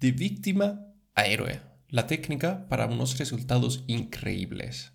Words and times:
De 0.00 0.12
víctima 0.12 0.86
a 1.14 1.26
héroe. 1.26 1.60
La 1.88 2.06
técnica 2.06 2.66
para 2.68 2.86
unos 2.86 3.16
resultados 3.18 3.84
increíbles. 3.86 4.92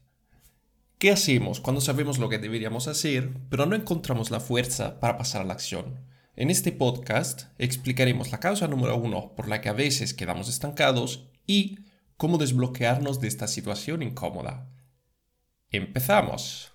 ¿Qué 0.97 1.11
hacemos 1.11 1.61
cuando 1.61 1.79
sabemos 1.79 2.19
lo 2.19 2.27
que 2.27 2.37
deberíamos 2.37 2.89
hacer, 2.89 3.31
pero 3.49 3.65
no 3.65 3.75
encontramos 3.75 4.31
la 4.31 4.41
fuerza 4.41 4.99
para 4.99 5.17
pasar 5.17 5.41
a 5.41 5.45
la 5.45 5.53
acción? 5.53 6.05
En 6.35 6.49
este 6.49 6.73
podcast 6.73 7.43
explicaremos 7.57 8.31
la 8.31 8.41
causa 8.41 8.67
número 8.67 8.97
uno 8.97 9.33
por 9.35 9.47
la 9.47 9.61
que 9.61 9.69
a 9.69 9.73
veces 9.73 10.13
quedamos 10.13 10.49
estancados 10.49 11.29
y 11.47 11.79
cómo 12.17 12.37
desbloquearnos 12.37 13.21
de 13.21 13.29
esta 13.29 13.47
situación 13.47 14.03
incómoda. 14.03 14.69
Empezamos. 15.71 16.73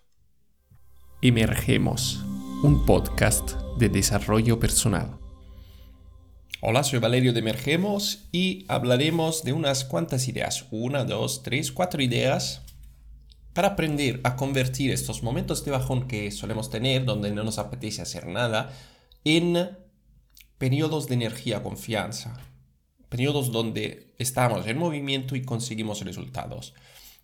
Emergemos, 1.21 2.25
un 2.63 2.87
podcast 2.87 3.53
de 3.79 3.91
desarrollo 3.91 4.59
personal. 4.59 5.24
Hola, 6.67 6.83
soy 6.83 6.99
Valerio 6.99 7.35
de 7.35 7.41
Emergemos 7.41 8.25
y 8.33 8.65
hablaremos 8.69 9.45
de 9.45 9.53
unas 9.53 9.85
cuantas 9.85 10.29
ideas, 10.29 10.65
una, 10.71 11.05
dos, 11.05 11.43
tres, 11.43 11.71
cuatro 11.71 12.03
ideas 12.03 12.63
para 13.53 13.69
aprender 13.69 14.23
a 14.25 14.35
convertir 14.35 14.91
estos 14.91 15.23
momentos 15.23 15.63
de 15.67 15.73
bajón 15.73 16.09
que 16.09 16.31
solemos 16.31 16.71
tener, 16.71 17.05
donde 17.05 17.33
no 17.33 17.45
nos 17.45 17.59
apetece 17.59 18.01
hacer 18.01 18.29
nada, 18.29 18.73
en 19.25 19.77
periodos 20.57 21.07
de 21.07 21.17
energía, 21.17 21.63
confianza, 21.63 22.41
periodos 23.11 23.53
donde 23.53 24.15
estamos 24.19 24.67
en 24.67 24.79
movimiento 24.79 25.37
y 25.37 25.43
conseguimos 25.43 26.01
resultados. 26.01 26.73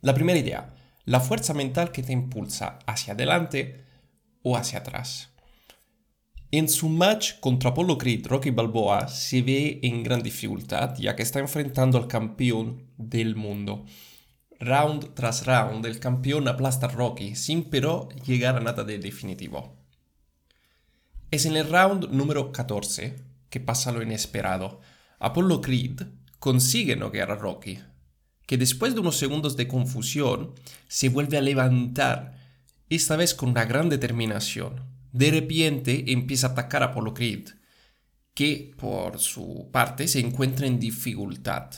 La 0.03 0.13
primera 0.13 0.39
idea, 0.39 0.75
la 1.07 1.21
fuerza 1.21 1.55
mental 1.55 1.93
que 1.93 2.03
te 2.03 2.13
impulsa 2.13 2.79
hacia 2.87 3.15
adelante 3.15 3.87
o 4.43 4.59
hacia 4.59 4.81
atrás. 4.81 5.30
En 6.53 6.69
su 6.69 6.89
match 6.89 7.39
contra 7.39 7.71
Apollo 7.71 7.97
Creed, 7.97 8.27
Rocky 8.27 8.51
Balboa 8.51 9.07
se 9.07 9.41
ve 9.41 9.79
en 9.85 10.03
gran 10.03 10.21
dificultad 10.21 10.97
ya 10.99 11.15
que 11.15 11.23
está 11.23 11.39
enfrentando 11.39 11.97
al 11.97 12.09
campeón 12.09 12.89
del 12.97 13.37
mundo. 13.37 13.85
Round 14.59 15.15
tras 15.15 15.47
round, 15.47 15.87
el 15.87 16.01
campeón 16.01 16.49
aplasta 16.49 16.87
a 16.87 16.89
Rocky 16.89 17.37
sin 17.37 17.71
pero 17.71 18.09
llegar 18.27 18.57
a 18.57 18.61
nada 18.61 18.83
de 18.83 18.99
definitivo. 18.99 19.77
Es 21.31 21.47
en 21.47 21.57
el 21.57 21.71
round 21.71 22.11
número 22.11 22.51
14 22.51 23.23
que 23.49 23.61
pasa 23.61 23.93
lo 23.93 24.03
inesperado. 24.03 24.81
Apollo 25.21 25.61
Creed 25.61 26.03
consigue 26.41 26.97
noquear 26.97 27.31
a 27.31 27.37
Rocky, 27.37 27.79
que 28.47 28.59
después 28.59 28.95
de 28.95 29.01
unos 29.01 29.19
segundos 29.19 29.57
de 29.57 29.69
confusión 29.69 30.55
se 30.89 31.11
vuelve 31.11 31.39
a 31.39 31.43
levantar, 31.43 32.35
esta 32.89 33.15
vez 33.15 33.35
con 33.35 33.51
una 33.51 33.67
gran 33.67 33.89
determinación 33.89 34.91
de 35.13 35.31
repente 35.31 36.13
empieza 36.13 36.49
a 36.49 36.51
atacar 36.51 36.83
a 36.83 36.87
Apollo 36.87 37.15
Creed, 37.15 37.49
que 38.35 38.73
por 38.77 39.19
su 39.19 39.69
parte 39.73 40.09
se 40.09 40.21
encuentra 40.21 40.67
en 40.67 40.79
dificultad. 40.79 41.71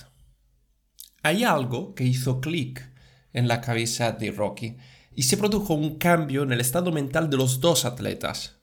Hay 1.22 1.44
algo 1.44 1.94
que 1.94 2.04
hizo 2.04 2.40
clic 2.40 2.90
en 3.32 3.48
la 3.48 3.60
cabeza 3.60 4.12
de 4.12 4.30
Rocky 4.30 4.76
y 5.14 5.24
se 5.24 5.36
produjo 5.36 5.74
un 5.74 5.98
cambio 5.98 6.42
en 6.42 6.52
el 6.52 6.60
estado 6.60 6.92
mental 6.92 7.30
de 7.30 7.36
los 7.36 7.60
dos 7.60 7.84
atletas. 7.84 8.56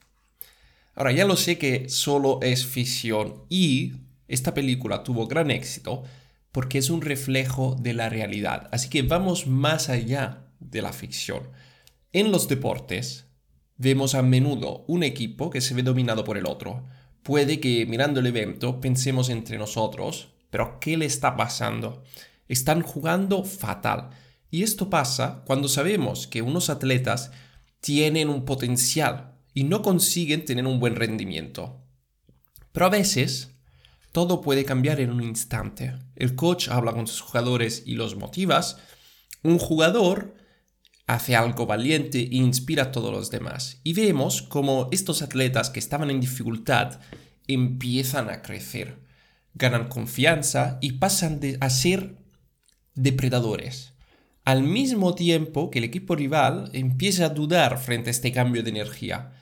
Ahora 0.95 1.11
ya 1.11 1.25
lo 1.25 1.35
sé 1.37 1.57
que 1.57 1.87
solo 1.89 2.39
es 2.41 2.65
ficción 2.65 3.45
y 3.49 3.93
esta 4.27 4.53
película 4.53 5.03
tuvo 5.03 5.27
gran 5.27 5.51
éxito 5.51 6.03
porque 6.51 6.77
es 6.79 6.89
un 6.89 7.01
reflejo 7.01 7.75
de 7.79 7.93
la 7.93 8.09
realidad, 8.09 8.67
así 8.71 8.89
que 8.89 9.03
vamos 9.03 9.47
más 9.47 9.89
allá 9.89 10.47
de 10.59 10.81
la 10.81 10.91
ficción. 10.91 11.49
En 12.11 12.31
los 12.31 12.47
deportes, 12.47 13.28
vemos 13.79 14.13
a 14.13 14.21
menudo 14.21 14.83
un 14.87 15.03
equipo 15.03 15.49
que 15.49 15.61
se 15.61 15.73
ve 15.73 15.81
dominado 15.81 16.23
por 16.23 16.37
el 16.37 16.45
otro. 16.45 16.85
Puede 17.23 17.59
que 17.59 17.85
mirando 17.87 18.19
el 18.19 18.27
evento 18.27 18.79
pensemos 18.79 19.29
entre 19.29 19.57
nosotros, 19.57 20.29
pero 20.51 20.79
¿qué 20.79 20.97
le 20.97 21.05
está 21.05 21.35
pasando? 21.35 22.03
Están 22.47 22.81
jugando 22.81 23.43
fatal. 23.43 24.11
Y 24.51 24.63
esto 24.63 24.89
pasa 24.89 25.43
cuando 25.45 25.67
sabemos 25.67 26.27
que 26.27 26.41
unos 26.41 26.69
atletas 26.69 27.31
tienen 27.79 28.29
un 28.29 28.45
potencial 28.45 29.35
y 29.53 29.63
no 29.63 29.81
consiguen 29.81 30.45
tener 30.45 30.67
un 30.67 30.79
buen 30.79 30.95
rendimiento. 30.95 31.81
Pero 32.73 32.87
a 32.87 32.89
veces 32.89 33.51
todo 34.11 34.41
puede 34.41 34.65
cambiar 34.65 34.99
en 34.99 35.11
un 35.11 35.23
instante. 35.23 35.95
El 36.15 36.35
coach 36.35 36.67
habla 36.67 36.91
con 36.91 37.07
sus 37.07 37.21
jugadores 37.21 37.83
y 37.85 37.95
los 37.95 38.15
motivas. 38.15 38.77
Un 39.43 39.57
jugador 39.57 40.35
hace 41.09 41.35
algo 41.35 41.65
valiente 41.65 42.19
e 42.19 42.35
inspira 42.35 42.83
a 42.83 42.91
todos 42.91 43.11
los 43.11 43.31
demás. 43.31 43.81
Y 43.83 43.93
vemos 43.93 44.43
como 44.43 44.89
estos 44.91 45.23
atletas 45.23 45.71
que 45.71 45.79
estaban 45.79 46.11
en 46.11 46.21
dificultad 46.21 46.99
empiezan 47.47 48.29
a 48.29 48.43
crecer, 48.43 48.99
ganan 49.55 49.87
confianza 49.87 50.77
y 50.81 50.93
pasan 50.93 51.39
de, 51.39 51.57
a 51.61 51.71
ser 51.71 52.15
depredadores. 52.93 53.93
Al 54.45 54.61
mismo 54.61 55.15
tiempo 55.15 55.71
que 55.71 55.79
el 55.79 55.85
equipo 55.85 56.15
rival 56.15 56.69
empieza 56.73 57.25
a 57.25 57.29
dudar 57.29 57.79
frente 57.79 58.09
a 58.09 58.11
este 58.11 58.31
cambio 58.31 58.61
de 58.61 58.69
energía. 58.69 59.33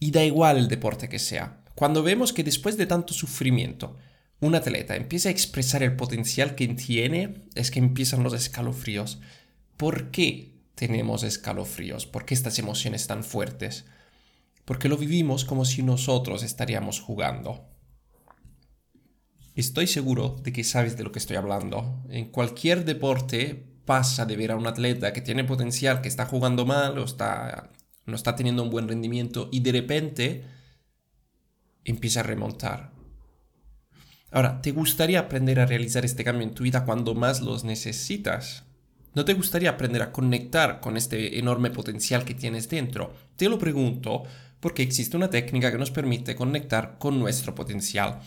Y 0.00 0.10
da 0.10 0.24
igual 0.24 0.58
el 0.58 0.66
deporte 0.66 1.08
que 1.08 1.20
sea. 1.20 1.62
Cuando 1.76 2.02
vemos 2.02 2.32
que 2.32 2.42
después 2.42 2.76
de 2.76 2.86
tanto 2.86 3.14
sufrimiento, 3.14 3.96
un 4.40 4.56
atleta 4.56 4.96
empieza 4.96 5.28
a 5.28 5.32
expresar 5.32 5.84
el 5.84 5.94
potencial 5.94 6.56
que 6.56 6.66
tiene, 6.66 7.42
es 7.54 7.70
que 7.70 7.78
empiezan 7.78 8.24
los 8.24 8.34
escalofríos. 8.34 9.20
¿Por 9.76 10.10
qué? 10.10 10.51
Tenemos 10.74 11.22
escalofríos? 11.22 12.06
¿Por 12.06 12.24
qué 12.24 12.34
estas 12.34 12.58
emociones 12.58 13.06
tan 13.06 13.24
fuertes? 13.24 13.84
Porque 14.64 14.88
lo 14.88 14.96
vivimos 14.96 15.44
como 15.44 15.64
si 15.64 15.82
nosotros 15.82 16.42
estaríamos 16.42 17.00
jugando. 17.00 17.68
Estoy 19.54 19.86
seguro 19.86 20.40
de 20.42 20.52
que 20.52 20.64
sabes 20.64 20.96
de 20.96 21.04
lo 21.04 21.12
que 21.12 21.18
estoy 21.18 21.36
hablando. 21.36 22.02
En 22.08 22.30
cualquier 22.30 22.84
deporte 22.84 23.66
pasa 23.84 24.24
de 24.24 24.36
ver 24.36 24.52
a 24.52 24.56
un 24.56 24.66
atleta 24.66 25.12
que 25.12 25.20
tiene 25.20 25.44
potencial, 25.44 26.00
que 26.00 26.08
está 26.08 26.24
jugando 26.24 26.64
mal 26.64 26.98
o 26.98 27.04
está, 27.04 27.70
no 28.06 28.16
está 28.16 28.34
teniendo 28.34 28.62
un 28.62 28.70
buen 28.70 28.88
rendimiento 28.88 29.48
y 29.52 29.60
de 29.60 29.72
repente 29.72 30.44
empieza 31.84 32.20
a 32.20 32.24
remontar. 32.24 32.92
Ahora, 34.30 34.62
¿te 34.62 34.70
gustaría 34.70 35.20
aprender 35.20 35.60
a 35.60 35.66
realizar 35.66 36.06
este 36.06 36.24
cambio 36.24 36.46
en 36.46 36.54
tu 36.54 36.62
vida 36.62 36.86
cuando 36.86 37.14
más 37.14 37.42
los 37.42 37.64
necesitas? 37.64 38.64
¿No 39.14 39.26
te 39.26 39.34
gustaría 39.34 39.70
aprender 39.70 40.00
a 40.00 40.10
conectar 40.10 40.80
con 40.80 40.96
este 40.96 41.38
enorme 41.38 41.70
potencial 41.70 42.24
que 42.24 42.34
tienes 42.34 42.68
dentro? 42.70 43.12
Te 43.36 43.48
lo 43.48 43.58
pregunto 43.58 44.22
porque 44.58 44.82
existe 44.82 45.16
una 45.16 45.28
técnica 45.28 45.70
que 45.70 45.76
nos 45.76 45.90
permite 45.90 46.34
conectar 46.34 46.96
con 46.98 47.18
nuestro 47.18 47.54
potencial. 47.54 48.20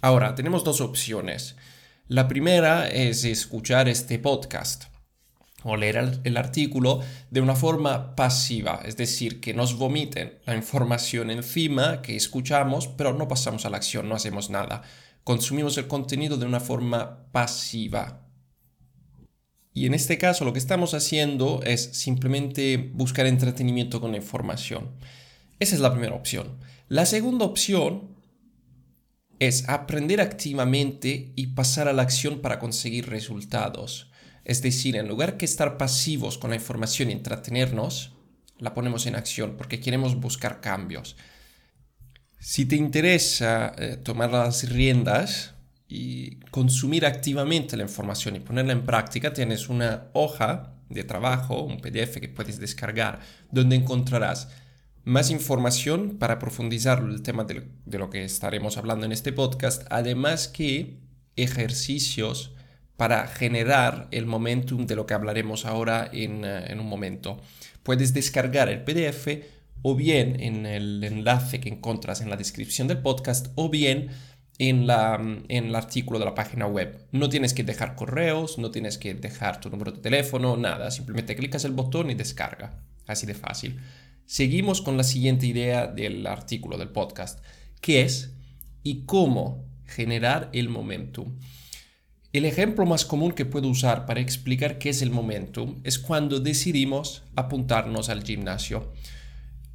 Ahora, 0.00 0.34
tenemos 0.34 0.64
dos 0.64 0.80
opciones. 0.80 1.56
La 2.08 2.26
primera 2.26 2.88
es 2.88 3.24
escuchar 3.24 3.88
este 3.88 4.18
podcast 4.18 4.84
o 5.62 5.76
leer 5.76 6.20
el, 6.24 6.36
artículo 6.38 7.00
de 7.30 7.42
una 7.42 7.54
forma 7.54 8.16
pasiva, 8.16 8.80
es 8.84 8.96
decir, 8.96 9.40
que 9.40 9.52
nos 9.52 9.76
vomiten 9.76 10.38
la 10.46 10.56
información 10.56 11.30
encima 11.30 12.00
que 12.00 12.16
escuchamos, 12.16 12.88
pero 12.88 13.12
no 13.12 13.28
pasamos 13.28 13.66
a 13.66 13.70
la 13.70 13.76
acción, 13.76 14.08
no 14.08 14.14
hacemos 14.14 14.48
nada. 14.48 14.80
Consumimos 15.22 15.76
el 15.76 15.86
contenido 15.86 16.38
de 16.38 16.46
una 16.46 16.60
forma 16.60 17.26
pasiva. 17.30 18.29
Y 19.72 19.86
en 19.86 19.94
este 19.94 20.18
caso 20.18 20.44
lo 20.44 20.52
que 20.52 20.58
estamos 20.58 20.94
haciendo 20.94 21.60
es 21.64 21.82
simplemente 21.92 22.90
buscar 22.92 23.26
entretenimiento 23.26 24.00
con 24.00 24.10
la 24.10 24.16
información. 24.16 24.90
Esa 25.58 25.74
es 25.74 25.80
la 25.80 25.92
primera 25.92 26.14
opción. 26.14 26.58
La 26.88 27.06
segunda 27.06 27.44
opción 27.44 28.16
es 29.38 29.68
aprender 29.68 30.20
activamente 30.20 31.32
y 31.34 31.48
pasar 31.48 31.88
a 31.88 31.92
la 31.92 32.02
acción 32.02 32.40
para 32.40 32.58
conseguir 32.58 33.08
resultados. 33.08 34.10
Es 34.44 34.62
decir, 34.62 34.96
en 34.96 35.08
lugar 35.08 35.36
que 35.36 35.44
estar 35.44 35.78
pasivos 35.78 36.36
con 36.36 36.50
la 36.50 36.56
información 36.56 37.10
y 37.10 37.12
entretenernos, 37.12 38.12
la 38.58 38.74
ponemos 38.74 39.06
en 39.06 39.16
acción 39.16 39.56
porque 39.56 39.80
queremos 39.80 40.16
buscar 40.16 40.60
cambios. 40.60 41.16
Si 42.38 42.66
te 42.66 42.76
interesa 42.76 43.74
eh, 43.78 43.96
tomar 43.96 44.30
las 44.30 44.68
riendas, 44.68 45.54
y 45.90 46.36
consumir 46.52 47.04
activamente 47.04 47.76
la 47.76 47.82
información 47.82 48.36
y 48.36 48.40
ponerla 48.40 48.72
en 48.72 48.86
práctica, 48.86 49.32
tienes 49.32 49.68
una 49.68 50.04
hoja 50.12 50.74
de 50.88 51.02
trabajo, 51.02 51.64
un 51.64 51.80
PDF 51.80 52.18
que 52.20 52.28
puedes 52.28 52.60
descargar, 52.60 53.18
donde 53.50 53.74
encontrarás 53.74 54.48
más 55.02 55.30
información 55.30 56.18
para 56.18 56.38
profundizar 56.38 57.02
el 57.02 57.22
tema 57.22 57.42
de, 57.42 57.98
lo 57.98 58.08
que 58.08 58.24
estaremos 58.24 58.78
hablando 58.78 59.04
en 59.04 59.10
este 59.10 59.32
podcast, 59.32 59.84
además 59.90 60.46
que 60.46 61.00
ejercicios 61.34 62.54
para 62.96 63.26
generar 63.26 64.06
el 64.12 64.26
momentum 64.26 64.86
de 64.86 64.94
lo 64.94 65.06
que 65.06 65.14
hablaremos 65.14 65.66
ahora 65.66 66.08
en, 66.12 66.44
eh, 66.44 66.66
en 66.68 66.78
un 66.78 66.86
momento. 66.86 67.40
Puedes 67.82 68.14
descargar 68.14 68.68
el 68.68 68.84
PDF 68.84 69.26
o 69.82 69.96
bien 69.96 70.38
en 70.38 70.66
el 70.66 71.02
enlace 71.02 71.58
que 71.58 71.70
encuentras 71.70 72.20
en 72.20 72.30
la 72.30 72.36
descripción 72.36 72.86
del 72.86 72.98
podcast 72.98 73.48
o 73.56 73.70
bien 73.70 74.10
en, 74.60 74.86
la, 74.86 75.14
en 75.14 75.64
el 75.64 75.74
artículo 75.74 76.18
de 76.18 76.26
la 76.26 76.34
página 76.34 76.66
web. 76.66 77.06
No 77.12 77.30
tienes 77.30 77.54
que 77.54 77.64
dejar 77.64 77.96
correos, 77.96 78.58
no 78.58 78.70
tienes 78.70 78.98
que 78.98 79.14
dejar 79.14 79.58
tu 79.58 79.70
número 79.70 79.90
de 79.90 80.00
teléfono, 80.00 80.58
nada. 80.58 80.90
Simplemente 80.90 81.34
clicas 81.34 81.64
el 81.64 81.72
botón 81.72 82.10
y 82.10 82.14
descarga. 82.14 82.78
Así 83.06 83.24
de 83.26 83.32
fácil. 83.32 83.80
Seguimos 84.26 84.82
con 84.82 84.98
la 84.98 85.02
siguiente 85.02 85.46
idea 85.46 85.86
del 85.86 86.26
artículo 86.26 86.76
del 86.76 86.90
podcast, 86.90 87.42
que 87.80 88.02
es 88.02 88.34
y 88.82 89.06
cómo 89.06 89.64
generar 89.86 90.50
el 90.52 90.68
momentum. 90.68 91.38
El 92.34 92.44
ejemplo 92.44 92.84
más 92.84 93.06
común 93.06 93.32
que 93.32 93.46
puedo 93.46 93.66
usar 93.66 94.04
para 94.04 94.20
explicar 94.20 94.76
qué 94.76 94.90
es 94.90 95.00
el 95.00 95.10
momentum 95.10 95.80
es 95.84 95.98
cuando 95.98 96.38
decidimos 96.38 97.22
apuntarnos 97.34 98.10
al 98.10 98.22
gimnasio. 98.22 98.92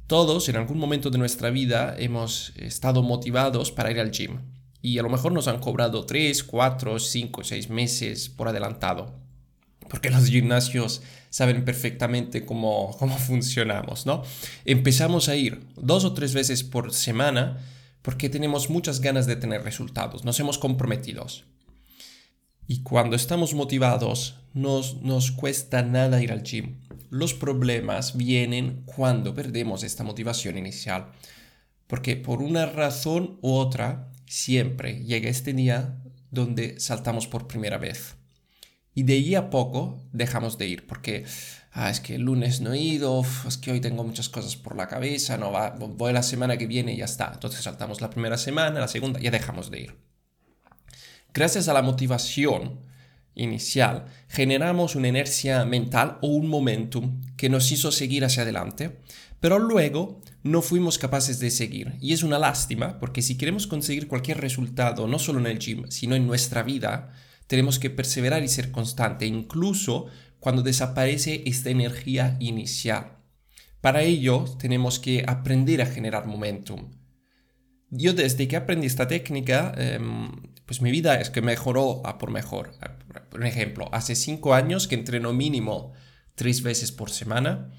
Todos 0.06 0.48
en 0.48 0.54
algún 0.54 0.78
momento 0.78 1.10
de 1.10 1.18
nuestra 1.18 1.50
vida 1.50 1.96
hemos 1.98 2.52
estado 2.56 3.02
motivados 3.02 3.72
para 3.72 3.90
ir 3.90 3.98
al 3.98 4.12
gym 4.12 4.38
y 4.86 5.00
a 5.00 5.02
lo 5.02 5.08
mejor 5.08 5.32
nos 5.32 5.48
han 5.48 5.58
cobrado 5.58 6.06
3, 6.06 6.44
4, 6.44 7.00
5, 7.00 7.42
6 7.42 7.70
meses 7.70 8.28
por 8.28 8.46
adelantado. 8.46 9.12
Porque 9.90 10.10
los 10.10 10.26
gimnasios 10.26 11.02
saben 11.28 11.64
perfectamente 11.64 12.46
cómo, 12.46 12.94
cómo 13.00 13.18
funcionamos, 13.18 14.06
¿no? 14.06 14.22
Empezamos 14.64 15.28
a 15.28 15.34
ir 15.34 15.60
dos 15.74 16.04
o 16.04 16.12
tres 16.12 16.34
veces 16.34 16.62
por 16.62 16.92
semana 16.92 17.58
porque 18.00 18.28
tenemos 18.28 18.70
muchas 18.70 19.00
ganas 19.00 19.26
de 19.26 19.34
tener 19.34 19.64
resultados, 19.64 20.24
nos 20.24 20.38
hemos 20.38 20.56
comprometido. 20.56 21.26
Y 22.68 22.84
cuando 22.84 23.16
estamos 23.16 23.54
motivados, 23.54 24.36
nos, 24.54 25.02
nos 25.02 25.32
cuesta 25.32 25.82
nada 25.82 26.22
ir 26.22 26.30
al 26.30 26.44
gym. 26.44 26.76
Los 27.10 27.34
problemas 27.34 28.16
vienen 28.16 28.82
cuando 28.84 29.34
perdemos 29.34 29.82
esta 29.82 30.04
motivación 30.04 30.56
inicial. 30.56 31.08
Porque 31.88 32.14
por 32.14 32.40
una 32.40 32.66
razón 32.66 33.38
u 33.42 33.54
otra, 33.54 34.12
siempre 34.26 35.02
llega 35.04 35.30
este 35.30 35.52
día 35.52 35.98
donde 36.30 36.78
saltamos 36.80 37.26
por 37.26 37.46
primera 37.46 37.78
vez. 37.78 38.16
Y 38.94 39.02
de 39.02 39.14
ahí 39.14 39.34
a 39.34 39.50
poco 39.50 40.02
dejamos 40.12 40.56
de 40.58 40.68
ir, 40.68 40.86
porque 40.86 41.24
ah, 41.72 41.90
es 41.90 42.00
que 42.00 42.14
el 42.14 42.22
lunes 42.22 42.60
no 42.60 42.72
he 42.72 42.78
ido, 42.78 43.24
es 43.46 43.58
que 43.58 43.70
hoy 43.70 43.80
tengo 43.80 44.04
muchas 44.04 44.28
cosas 44.28 44.56
por 44.56 44.74
la 44.74 44.88
cabeza, 44.88 45.36
no 45.36 45.52
va, 45.52 45.70
voy 45.70 46.12
la 46.12 46.22
semana 46.22 46.56
que 46.56 46.66
viene 46.66 46.94
y 46.94 46.98
ya 46.98 47.04
está. 47.04 47.30
Entonces 47.34 47.62
saltamos 47.62 48.00
la 48.00 48.08
primera 48.08 48.38
semana, 48.38 48.80
la 48.80 48.88
segunda, 48.88 49.20
ya 49.20 49.30
dejamos 49.30 49.70
de 49.70 49.80
ir. 49.80 49.98
Gracias 51.34 51.68
a 51.68 51.74
la 51.74 51.82
motivación 51.82 52.80
inicial, 53.34 54.06
generamos 54.28 54.96
una 54.96 55.08
inercia 55.08 55.64
mental 55.66 56.16
o 56.22 56.28
un 56.28 56.48
momentum 56.48 57.20
que 57.36 57.50
nos 57.50 57.70
hizo 57.70 57.92
seguir 57.92 58.24
hacia 58.24 58.44
adelante, 58.44 59.02
pero 59.40 59.58
luego 59.58 60.22
no 60.46 60.62
fuimos 60.62 60.98
capaces 60.98 61.38
de 61.40 61.50
seguir. 61.50 61.94
Y 62.00 62.12
es 62.12 62.22
una 62.22 62.38
lástima, 62.38 62.98
porque 62.98 63.22
si 63.22 63.36
queremos 63.36 63.66
conseguir 63.66 64.08
cualquier 64.08 64.40
resultado, 64.40 65.06
no 65.06 65.18
solo 65.18 65.40
en 65.40 65.46
el 65.46 65.58
gym, 65.58 65.84
sino 65.90 66.14
en 66.14 66.26
nuestra 66.26 66.62
vida, 66.62 67.12
tenemos 67.46 67.78
que 67.78 67.90
perseverar 67.90 68.42
y 68.42 68.48
ser 68.48 68.70
constante, 68.70 69.26
incluso 69.26 70.06
cuando 70.40 70.62
desaparece 70.62 71.42
esta 71.46 71.70
energía 71.70 72.36
inicial. 72.40 73.18
Para 73.80 74.02
ello, 74.02 74.44
tenemos 74.58 74.98
que 74.98 75.24
aprender 75.26 75.82
a 75.82 75.86
generar 75.86 76.26
momentum. 76.26 76.90
Yo 77.90 78.14
desde 78.14 78.48
que 78.48 78.56
aprendí 78.56 78.86
esta 78.86 79.06
técnica, 79.06 79.72
em, 79.76 80.30
pues 80.66 80.82
mi 80.82 80.90
vida 80.90 81.20
es 81.20 81.30
que 81.30 81.40
mejoró 81.40 82.04
a 82.04 82.18
por 82.18 82.30
mejor. 82.30 82.72
Por 83.30 83.44
ejemplo, 83.46 83.88
hace 83.92 84.16
cinco 84.16 84.54
años 84.54 84.88
que 84.88 84.96
entreno 84.96 85.32
mínimo 85.32 85.92
tres 86.34 86.62
veces 86.62 86.90
por 86.90 87.10
semana. 87.10 87.72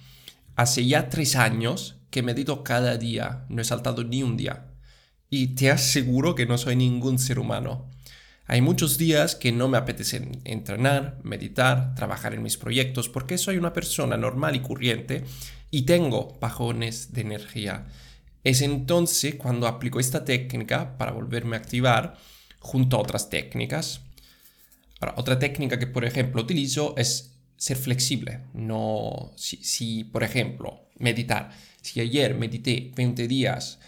Hace 0.58 0.88
ya 0.88 1.08
tres 1.08 1.36
años 1.36 1.98
que 2.10 2.24
medito 2.24 2.64
cada 2.64 2.98
día, 2.98 3.46
no 3.48 3.62
he 3.62 3.64
saltado 3.64 4.04
ni 4.04 4.24
un 4.24 4.38
día. 4.38 4.72
Y 5.30 5.50
te 5.50 5.70
aseguro 5.70 6.34
que 6.34 6.48
no 6.48 6.58
soy 6.58 6.76
ningún 6.76 7.20
ser 7.20 7.38
humano. 7.38 7.92
Hay 8.48 8.62
muchos 8.62 8.98
días 8.98 9.36
que 9.36 9.52
no 9.52 9.68
me 9.68 9.78
apetece 9.78 10.28
entrenar, 10.46 11.20
meditar, 11.22 11.94
trabajar 11.94 12.34
en 12.34 12.42
mis 12.42 12.58
proyectos 12.58 13.08
porque 13.08 13.38
soy 13.38 13.58
una 13.58 13.72
persona 13.72 14.18
normal 14.18 14.56
y 14.56 14.62
corriente 14.62 15.26
y 15.70 15.84
tengo 15.84 16.40
bajones 16.42 17.14
de 17.14 17.22
energía. 17.22 17.86
Es 18.44 18.64
entonces 18.64 19.36
cuando 19.36 19.68
aplico 19.68 20.00
esta 20.00 20.26
técnica 20.26 20.98
para 20.98 21.12
volverme 21.12 21.56
a 21.56 21.60
activar 21.60 22.18
junto 22.58 22.98
a 22.98 23.02
otras 23.02 23.30
técnicas. 23.30 24.02
otra 25.18 25.38
técnica 25.38 25.78
que 25.78 25.86
por 25.86 26.04
ejemplo 26.04 26.42
utilizo 26.42 26.96
es 26.98 27.37
ser 27.58 27.78
flexible. 27.78 28.42
No, 28.54 29.34
si, 29.36 29.58
si 29.58 30.04
por 30.06 30.24
ejemplo 30.24 30.88
meditar, 31.00 31.52
si 31.82 32.00
ayer 32.00 32.36
medité 32.36 32.92
20 32.96 33.28
días 33.28 33.80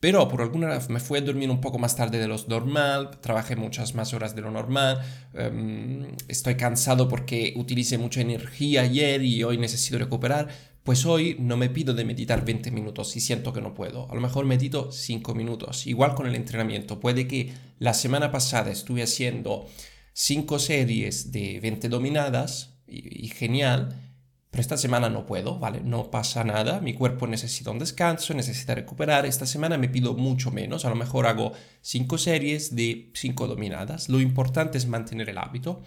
pero 0.00 0.28
por 0.28 0.42
alguna 0.42 0.68
razón 0.68 0.92
me 0.92 1.00
fui 1.00 1.18
a 1.18 1.22
dormir 1.22 1.50
un 1.50 1.60
poco 1.60 1.78
más 1.78 1.96
tarde 1.96 2.18
de 2.18 2.28
lo 2.28 2.36
normal, 2.46 3.20
trabajé 3.20 3.56
muchas 3.56 3.94
más 3.96 4.14
horas 4.14 4.36
de 4.36 4.42
lo 4.42 4.50
normal, 4.52 5.00
em, 5.34 6.06
estoy 6.28 6.54
cansado 6.54 7.08
porque 7.08 7.52
utilicé 7.56 7.98
mucha 7.98 8.20
energía 8.20 8.82
ayer 8.82 9.22
y 9.22 9.42
hoy 9.42 9.58
necesito 9.58 9.98
recuperar, 9.98 10.48
pues 10.84 11.04
hoy 11.04 11.36
no 11.40 11.56
me 11.56 11.68
pido 11.68 11.94
de 11.94 12.04
meditar 12.04 12.44
20 12.44 12.70
minutos 12.70 13.16
y 13.16 13.20
siento 13.20 13.52
que 13.52 13.60
no 13.60 13.74
puedo. 13.74 14.08
A 14.10 14.14
lo 14.14 14.20
mejor 14.20 14.46
medito 14.46 14.92
5 14.92 15.34
minutos. 15.34 15.86
Igual 15.86 16.14
con 16.14 16.26
el 16.26 16.34
entrenamiento. 16.34 16.98
Puede 16.98 17.28
que 17.28 17.52
la 17.78 17.92
semana 17.92 18.30
pasada 18.30 18.70
estuve 18.70 19.02
haciendo 19.02 19.66
5 20.14 20.58
series 20.58 21.30
de 21.32 21.60
20 21.60 21.88
dominadas 21.90 22.77
y 22.88 23.28
genial 23.28 24.08
pero 24.50 24.62
esta 24.62 24.78
semana 24.78 25.10
no 25.10 25.26
puedo, 25.26 25.58
¿vale? 25.58 25.80
No 25.82 26.10
pasa 26.10 26.42
nada, 26.42 26.80
mi 26.80 26.94
cuerpo 26.94 27.26
necesita 27.26 27.70
un 27.70 27.78
descanso, 27.78 28.32
necesita 28.32 28.74
recuperar. 28.74 29.26
Esta 29.26 29.44
semana 29.44 29.76
me 29.76 29.90
pido 29.90 30.14
mucho 30.14 30.50
menos, 30.50 30.84
a 30.84 30.88
lo 30.88 30.94
mejor 30.94 31.26
hago 31.26 31.52
cinco 31.82 32.16
series 32.16 32.74
de 32.74 33.10
cinco 33.14 33.46
dominadas. 33.46 34.08
Lo 34.08 34.20
importante 34.20 34.78
es 34.78 34.86
mantener 34.86 35.28
el 35.28 35.36
hábito. 35.36 35.82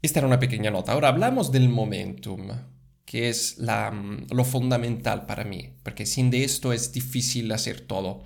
Esta 0.00 0.20
era 0.20 0.28
una 0.28 0.38
pequeña 0.38 0.70
nota. 0.70 0.92
Ahora 0.92 1.08
hablamos 1.08 1.50
del 1.50 1.68
momentum, 1.68 2.48
que 3.04 3.28
es 3.28 3.58
la, 3.58 3.92
lo 4.30 4.44
fundamental 4.44 5.26
para 5.26 5.42
mí, 5.42 5.74
porque 5.82 6.06
sin 6.06 6.30
de 6.30 6.44
esto 6.44 6.72
es 6.72 6.92
difícil 6.92 7.50
hacer 7.50 7.80
todo. 7.80 8.22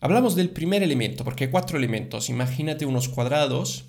Hablamos 0.00 0.36
del 0.36 0.50
primer 0.50 0.82
elemento, 0.82 1.24
porque 1.24 1.44
hay 1.44 1.50
cuatro 1.50 1.78
elementos. 1.78 2.28
Imagínate 2.28 2.84
unos 2.84 3.08
cuadrados 3.08 3.86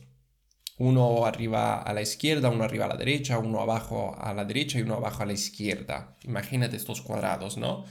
uno 0.80 1.26
arriba 1.26 1.82
a 1.82 1.94
la 1.94 2.02
izquierda, 2.02 2.50
uno 2.50 2.64
arriba 2.64 2.86
a 2.86 2.90
la 2.90 2.98
derecha, 2.98 3.38
uno 3.38 3.60
abajo 3.60 4.16
a 4.18 4.34
la 4.34 4.46
derecha 4.46 4.80
y 4.80 4.82
uno 4.82 4.96
abajo 4.96 5.24
a 5.24 5.26
la 5.26 5.34
izquierda. 5.34 6.18
Imagínate 6.24 6.78
estos 6.78 7.02
cuadrados, 7.02 7.58
¿no? 7.58 7.86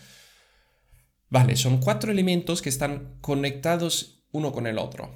Vale, 1.29 1.57
son 1.57 1.79
cuatro 1.79 2.11
elementos 2.11 2.63
que 2.63 2.71
están 2.71 3.19
conectados 3.21 4.25
uno 4.33 4.53
con 4.53 4.67
el 4.67 4.79
otro. 4.79 5.15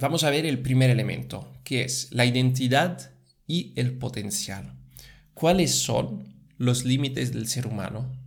Vamos 0.00 0.24
a 0.24 0.30
ver 0.30 0.46
el 0.46 0.62
primer 0.62 0.88
elemento, 0.88 1.52
que 1.62 1.82
es 1.82 2.08
la 2.10 2.24
identidad 2.24 3.12
y 3.46 3.74
el 3.76 3.98
potencial. 3.98 4.78
¿Cuáles 5.34 5.74
son 5.74 6.46
los 6.56 6.86
límites 6.86 7.32
del 7.32 7.48
ser 7.48 7.66
humano? 7.66 8.17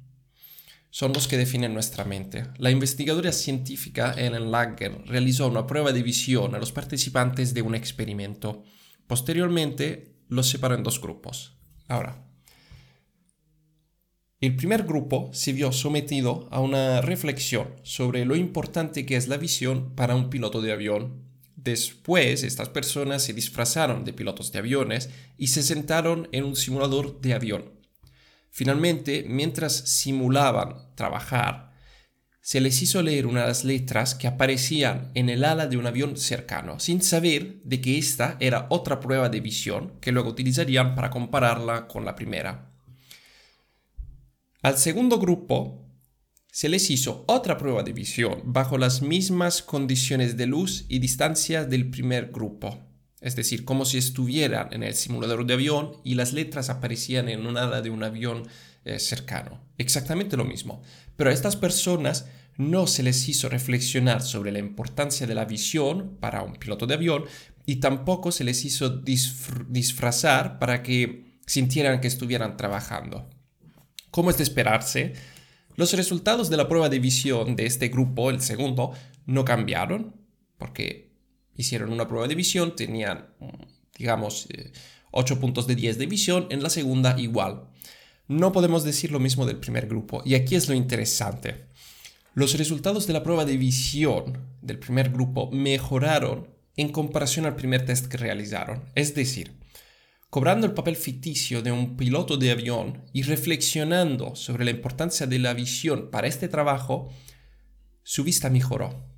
Son 0.91 1.13
los 1.13 1.29
que 1.29 1.37
definen 1.37 1.73
nuestra 1.73 2.03
mente. 2.03 2.43
La 2.57 2.69
investigadora 2.69 3.31
científica 3.31 4.13
Ellen 4.17 4.51
Langer 4.51 5.03
realizó 5.05 5.47
una 5.47 5.65
prueba 5.65 5.93
de 5.93 6.03
visión 6.03 6.53
a 6.53 6.59
los 6.59 6.73
participantes 6.73 7.53
de 7.53 7.61
un 7.61 7.75
experimento. 7.75 8.63
Posteriormente 9.07 10.17
los 10.27 10.49
separó 10.49 10.75
en 10.75 10.83
dos 10.83 11.01
grupos. 11.01 11.57
Ahora, 11.87 12.27
el 14.41 14.55
primer 14.55 14.83
grupo 14.83 15.29
se 15.33 15.53
vio 15.53 15.71
sometido 15.71 16.49
a 16.51 16.59
una 16.59 16.99
reflexión 16.99 17.69
sobre 17.83 18.25
lo 18.25 18.35
importante 18.35 19.05
que 19.05 19.15
es 19.15 19.29
la 19.29 19.37
visión 19.37 19.95
para 19.95 20.15
un 20.15 20.29
piloto 20.29 20.61
de 20.61 20.73
avión. 20.73 21.23
Después, 21.55 22.43
estas 22.43 22.67
personas 22.67 23.23
se 23.23 23.33
disfrazaron 23.33 24.03
de 24.03 24.13
pilotos 24.13 24.51
de 24.51 24.59
aviones 24.59 25.09
y 25.37 25.47
se 25.47 25.63
sentaron 25.63 26.27
en 26.33 26.43
un 26.43 26.55
simulador 26.55 27.21
de 27.21 27.33
avión 27.33 27.80
Finalmente, 28.51 29.23
mientras 29.27 29.73
simulaban 29.73 30.93
trabajar, 30.95 31.71
se 32.41 32.59
les 32.59 32.81
hizo 32.81 33.01
leer 33.01 33.25
unas 33.25 33.63
letras 33.63 34.13
que 34.13 34.27
aparecían 34.27 35.09
en 35.13 35.29
el 35.29 35.45
ala 35.45 35.67
de 35.67 35.77
un 35.77 35.87
avión 35.87 36.17
cercano, 36.17 36.77
sin 36.79 37.01
saber 37.01 37.61
de 37.63 37.79
que 37.79 37.97
esta 37.97 38.35
era 38.41 38.67
otra 38.69 38.99
prueba 38.99 39.29
de 39.29 39.39
visión 39.39 39.93
que 40.01 40.11
luego 40.11 40.29
utilizarían 40.29 40.95
para 40.95 41.09
compararla 41.09 41.87
con 41.87 42.03
la 42.03 42.13
primera. 42.13 42.73
Al 44.61 44.77
segundo 44.77 45.17
grupo 45.17 45.87
se 46.51 46.67
les 46.67 46.89
hizo 46.89 47.23
otra 47.27 47.57
prueba 47.57 47.83
de 47.83 47.93
visión 47.93 48.41
bajo 48.43 48.77
las 48.77 49.01
mismas 49.01 49.61
condiciones 49.61 50.35
de 50.35 50.47
luz 50.47 50.85
y 50.89 50.99
distancia 50.99 51.63
del 51.63 51.89
primer 51.89 52.31
grupo 52.31 52.90
es 53.21 53.35
decir, 53.35 53.65
como 53.65 53.85
si 53.85 53.97
estuvieran 53.99 54.73
en 54.73 54.83
el 54.83 54.95
simulador 54.95 55.45
de 55.45 55.53
avión 55.53 55.97
y 56.03 56.15
las 56.15 56.33
letras 56.33 56.69
aparecían 56.69 57.29
en 57.29 57.45
un 57.45 57.57
ala 57.57 57.81
de 57.81 57.91
un 57.91 58.03
avión 58.03 58.47
eh, 58.83 58.97
cercano. 58.97 59.61
Exactamente 59.77 60.35
lo 60.35 60.43
mismo. 60.43 60.81
Pero 61.15 61.29
a 61.29 61.33
estas 61.33 61.55
personas 61.55 62.25
no 62.57 62.87
se 62.87 63.03
les 63.03 63.29
hizo 63.29 63.47
reflexionar 63.47 64.21
sobre 64.21 64.51
la 64.51 64.59
importancia 64.59 65.27
de 65.27 65.35
la 65.35 65.45
visión 65.45 66.17
para 66.19 66.41
un 66.41 66.55
piloto 66.55 66.87
de 66.87 66.95
avión 66.95 67.25
y 67.65 67.75
tampoco 67.75 68.31
se 68.31 68.43
les 68.43 68.65
hizo 68.65 68.89
disfrazar 68.89 70.57
para 70.57 70.81
que 70.81 71.37
sintieran 71.45 72.01
que 72.01 72.07
estuvieran 72.07 72.57
trabajando. 72.57 73.29
Como 74.09 74.31
es 74.31 74.37
de 74.37 74.43
esperarse, 74.43 75.13
los 75.75 75.93
resultados 75.93 76.49
de 76.49 76.57
la 76.57 76.67
prueba 76.67 76.89
de 76.89 76.99
visión 76.99 77.55
de 77.55 77.65
este 77.65 77.89
grupo, 77.89 78.29
el 78.29 78.41
segundo, 78.41 78.93
no 79.25 79.45
cambiaron, 79.45 80.15
porque 80.57 81.10
hicieron 81.55 81.91
una 81.91 82.07
prueba 82.07 82.27
de 82.27 82.35
visión, 82.35 82.75
tenían, 82.75 83.27
digamos, 83.97 84.47
8 85.11 85.33
eh, 85.33 85.37
puntos 85.37 85.67
de 85.67 85.75
10 85.75 85.97
de 85.97 86.05
visión, 86.05 86.47
en 86.49 86.63
la 86.63 86.69
segunda 86.69 87.19
igual. 87.19 87.67
No 88.27 88.51
podemos 88.51 88.83
decir 88.83 89.11
lo 89.11 89.19
mismo 89.19 89.45
del 89.45 89.57
primer 89.57 89.87
grupo, 89.87 90.21
y 90.25 90.35
aquí 90.35 90.55
es 90.55 90.69
lo 90.69 90.75
interesante. 90.75 91.65
Los 92.33 92.57
resultados 92.57 93.07
de 93.07 93.13
la 93.13 93.23
prueba 93.23 93.43
de 93.43 93.57
visión 93.57 94.37
del 94.61 94.79
primer 94.79 95.09
grupo 95.09 95.51
mejoraron 95.51 96.47
en 96.77 96.89
comparación 96.89 97.45
al 97.45 97.55
primer 97.55 97.85
test 97.85 98.07
que 98.07 98.17
realizaron. 98.17 98.83
Es 98.95 99.13
decir, 99.15 99.51
cobrando 100.29 100.65
el 100.65 100.73
papel 100.73 100.95
ficticio 100.95 101.61
de 101.61 101.73
un 101.73 101.97
piloto 101.97 102.37
de 102.37 102.51
avión 102.51 103.03
y 103.11 103.23
reflexionando 103.23 104.35
sobre 104.35 104.63
la 104.63 104.71
importancia 104.71 105.27
de 105.27 105.39
la 105.39 105.53
visión 105.53 106.09
para 106.09 106.27
este 106.27 106.47
trabajo, 106.47 107.09
su 108.03 108.23
vista 108.23 108.49
mejoró. 108.49 109.10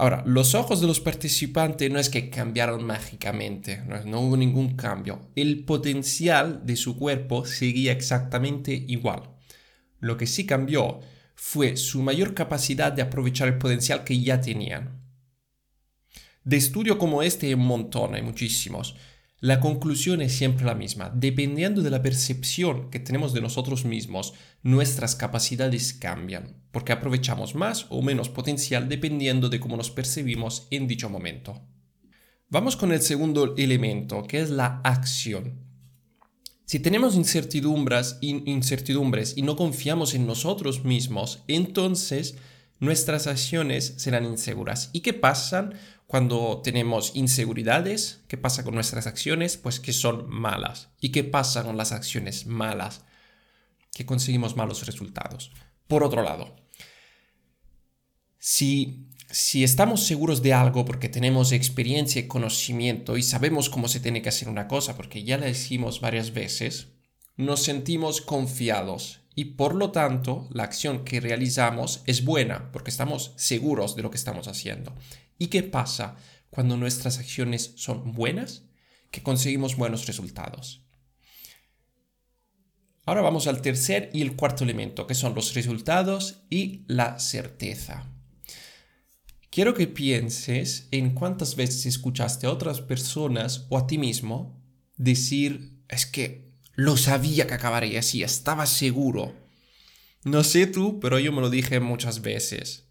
Ahora, 0.00 0.22
los 0.24 0.54
ojos 0.54 0.80
de 0.80 0.86
los 0.86 0.98
participantes 0.98 1.90
no 1.90 1.98
es 1.98 2.08
que 2.08 2.30
cambiaron 2.30 2.82
mágicamente, 2.86 3.82
no, 4.06 4.20
hubo 4.22 4.34
ningún 4.34 4.74
cambio. 4.74 5.28
El 5.36 5.66
potencial 5.66 6.64
de 6.64 6.76
su 6.76 6.96
cuerpo 6.96 7.44
seguía 7.44 7.92
exactamente 7.92 8.72
igual. 8.72 9.24
Lo 9.98 10.16
que 10.16 10.26
sí 10.26 10.46
cambió 10.46 11.00
fue 11.34 11.76
su 11.76 12.00
mayor 12.00 12.32
capacidad 12.32 12.90
de 12.90 13.02
aprovechar 13.02 13.48
el 13.48 13.58
potencial 13.58 14.02
que 14.02 14.18
ya 14.18 14.40
tenían. 14.40 15.02
De 16.44 16.56
estudio 16.56 16.96
como 16.96 17.22
este 17.22 17.48
hay 17.48 17.52
un 17.52 17.66
montón, 17.66 18.14
hay 18.14 18.22
muchísimos. 18.22 18.96
La 19.40 19.58
conclusión 19.58 20.20
es 20.20 20.32
siempre 20.32 20.66
la 20.66 20.74
misma. 20.74 21.10
Dependiendo 21.14 21.80
de 21.80 21.88
la 21.88 22.02
percepción 22.02 22.90
que 22.90 23.00
tenemos 23.00 23.32
de 23.32 23.40
nosotros 23.40 23.86
mismos, 23.86 24.34
nuestras 24.62 25.16
capacidades 25.16 25.94
cambian, 25.94 26.62
porque 26.72 26.92
aprovechamos 26.92 27.54
más 27.54 27.86
o 27.88 28.02
menos 28.02 28.28
potencial 28.28 28.90
dependiendo 28.90 29.48
de 29.48 29.58
cómo 29.58 29.78
nos 29.78 29.90
percibimos 29.90 30.66
en 30.70 30.86
dicho 30.86 31.08
momento. 31.08 31.58
Vamos 32.50 32.76
con 32.76 32.92
el 32.92 33.00
segundo 33.00 33.56
elemento, 33.56 34.24
que 34.24 34.40
es 34.40 34.50
la 34.50 34.82
acción. 34.84 35.70
Si 36.66 36.78
tenemos 36.78 37.16
incertidumbres, 37.16 38.18
incertidumbres 38.20 39.34
y 39.36 39.42
no 39.42 39.56
confiamos 39.56 40.14
en 40.14 40.26
nosotros 40.26 40.84
mismos, 40.84 41.42
entonces 41.48 42.36
nuestras 42.80 43.26
acciones 43.26 43.94
serán 43.98 44.24
inseguras. 44.24 44.90
¿Y 44.92 45.00
qué 45.00 45.12
pasan 45.12 45.74
cuando 46.06 46.60
tenemos 46.64 47.12
inseguridades? 47.14 48.22
¿Qué 48.26 48.36
pasa 48.36 48.64
con 48.64 48.74
nuestras 48.74 49.06
acciones? 49.06 49.58
Pues 49.58 49.78
que 49.78 49.92
son 49.92 50.28
malas. 50.28 50.88
¿Y 51.00 51.10
qué 51.10 51.22
pasa 51.22 51.62
con 51.62 51.76
las 51.76 51.92
acciones 51.92 52.46
malas? 52.46 53.04
Que 53.92 54.06
conseguimos 54.06 54.56
malos 54.56 54.86
resultados. 54.86 55.52
Por 55.86 56.02
otro 56.02 56.22
lado, 56.22 56.56
si, 58.38 59.08
si 59.28 59.62
estamos 59.62 60.04
seguros 60.04 60.40
de 60.40 60.54
algo 60.54 60.86
porque 60.86 61.10
tenemos 61.10 61.52
experiencia 61.52 62.20
y 62.20 62.28
conocimiento 62.28 63.18
y 63.18 63.22
sabemos 63.22 63.68
cómo 63.68 63.88
se 63.88 64.00
tiene 64.00 64.22
que 64.22 64.30
hacer 64.30 64.48
una 64.48 64.68
cosa 64.68 64.96
porque 64.96 65.22
ya 65.22 65.36
la 65.36 65.50
hicimos 65.50 66.00
varias 66.00 66.32
veces, 66.32 66.88
nos 67.36 67.62
sentimos 67.62 68.22
confiados 68.22 69.19
y 69.40 69.46
por 69.46 69.74
lo 69.74 69.90
tanto 69.90 70.46
la 70.52 70.64
acción 70.64 71.02
que 71.02 71.18
realizamos 71.18 72.02
es 72.04 72.26
buena 72.26 72.70
porque 72.72 72.90
estamos 72.90 73.32
seguros 73.36 73.96
de 73.96 74.02
lo 74.02 74.10
que 74.10 74.18
estamos 74.18 74.48
haciendo. 74.48 74.94
¿Y 75.38 75.46
qué 75.46 75.62
pasa 75.62 76.16
cuando 76.50 76.76
nuestras 76.76 77.18
acciones 77.18 77.72
son 77.76 78.12
buenas? 78.12 78.64
Que 79.10 79.22
conseguimos 79.22 79.76
buenos 79.76 80.06
resultados. 80.06 80.84
Ahora 83.06 83.22
vamos 83.22 83.46
al 83.46 83.62
tercer 83.62 84.10
y 84.12 84.20
el 84.20 84.36
cuarto 84.36 84.64
elemento, 84.64 85.06
que 85.06 85.14
son 85.14 85.34
los 85.34 85.54
resultados 85.54 86.42
y 86.50 86.84
la 86.86 87.18
certeza. 87.18 88.12
Quiero 89.48 89.72
que 89.72 89.86
pienses 89.86 90.86
en 90.90 91.14
cuántas 91.14 91.56
veces 91.56 91.86
escuchaste 91.86 92.46
a 92.46 92.52
otras 92.52 92.82
personas 92.82 93.64
o 93.70 93.78
a 93.78 93.86
ti 93.86 93.96
mismo 93.96 94.62
decir, 94.98 95.80
es 95.88 96.04
que 96.04 96.49
lo 96.74 96.96
sabía 96.96 97.46
que 97.46 97.54
acabaría 97.54 98.00
así, 98.00 98.22
estaba 98.22 98.66
seguro. 98.66 99.34
No 100.24 100.44
sé 100.44 100.66
tú, 100.66 101.00
pero 101.00 101.18
yo 101.18 101.32
me 101.32 101.40
lo 101.40 101.50
dije 101.50 101.80
muchas 101.80 102.22
veces. 102.22 102.88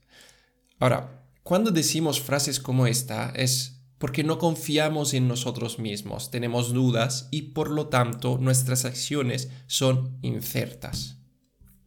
Ahora, 0.80 1.26
cuando 1.44 1.72
decimos 1.72 2.22
frases 2.22 2.60
como 2.60 2.88
esta 2.88 3.32
es 3.36 3.82
porque 3.98 4.24
no 4.24 4.40
confiamos 4.40 5.14
en 5.14 5.28
nosotros 5.28 5.78
mismos, 5.78 6.32
tenemos 6.32 6.74
dudas 6.74 7.28
y 7.32 7.54
por 7.54 7.70
lo 7.70 7.88
tanto 7.88 8.38
nuestras 8.40 8.86
acciones 8.86 9.50
son 9.68 10.18
inciertas. 10.22 11.18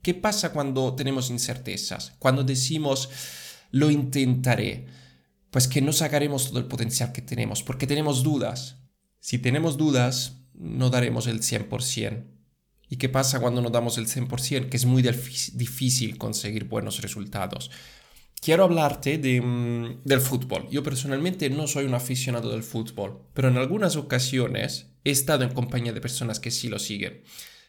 ¿Qué 0.03 0.15
pasa 0.15 0.53
cuando 0.53 0.95
tenemos 0.95 1.31
incertezas? 1.31 2.13
Cuando 2.19 2.45
decimos 2.45 3.09
lo 3.71 3.91
intentaré, 3.91 4.87
pues 5.51 5.69
que 5.69 5.81
no 5.81 5.93
sacaremos 5.93 6.49
todo 6.49 6.59
el 6.59 6.67
potencial 6.67 7.13
que 7.13 7.23
tenemos, 7.23 7.63
porque 7.63 7.87
tenemos 7.87 8.23
dudas. 8.23 8.77
Si 9.21 9.39
tenemos 9.39 9.77
dudas, 9.77 10.42
no 10.63 10.91
daremos 10.91 11.27
el 11.27 11.41
100%. 11.41 12.25
¿Y 12.89 12.97
qué 12.97 13.09
pasa 13.09 13.41
cuando 13.41 13.63
no 13.63 13.71
damos 13.71 13.99
el 13.99 14.07
100%? 14.07 14.69
Que 14.69 14.77
es 14.77 14.85
muy 14.85 15.03
difícil 15.03 16.19
conseguir 16.19 16.65
buenos 16.65 17.01
resultados. 17.01 17.71
Quiero 18.41 18.65
hablarte 18.65 19.19
mm, 19.19 20.03
del 20.05 20.21
fútbol. 20.21 20.69
Yo 20.71 20.83
personalmente 20.83 21.49
no 21.49 21.67
soy 21.67 21.85
un 21.85 21.95
aficionado 21.95 22.51
del 22.51 22.63
fútbol, 22.63 23.29
pero 23.35 23.49
en 23.49 23.57
algunas 23.57 23.97
ocasiones 23.97 24.93
he 25.05 25.11
estado 25.11 25.45
en 25.45 25.55
compañía 25.55 25.93
de 25.93 26.01
personas 26.01 26.41
que 26.41 26.51
sí 26.51 26.69
lo 26.69 26.79
siguen. 26.79 27.23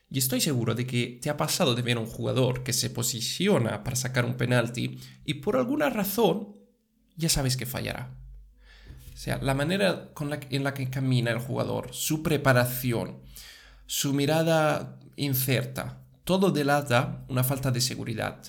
Y 0.09 0.19
estoy 0.19 0.41
seguro 0.41 0.75
de 0.75 0.85
que 0.85 1.19
te 1.21 1.29
ha 1.29 1.37
pasado 1.37 1.73
de 1.75 1.81
ver 1.81 1.97
a 1.97 1.99
un 1.99 2.05
jugador 2.05 2.63
que 2.63 2.73
se 2.73 2.89
posiciona 2.89 3.83
para 3.83 3.95
sacar 3.95 4.25
un 4.25 4.35
penalti 4.35 4.99
y 5.25 5.35
por 5.35 5.57
alguna 5.57 5.89
razón 5.89 6.55
ya 7.15 7.29
sabes 7.29 7.57
que 7.57 7.65
fallará. 7.65 8.22
Sea, 9.23 9.39
la 9.41 9.53
manera 9.53 10.11
en 10.49 10.63
la 10.65 10.73
que 10.73 10.89
camina 10.89 11.31
el 11.31 11.39
jugador, 11.39 11.93
su 11.93 12.21
preparación, 12.21 13.21
su 13.85 14.13
mirada 14.13 14.99
incierta, 15.15 16.03
todo 16.25 16.51
delata 16.51 17.23
una 17.29 17.45
falta 17.45 17.71
de 17.71 17.79
seguridad. 17.79 18.41